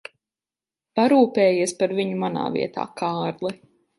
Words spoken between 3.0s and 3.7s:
Kārli.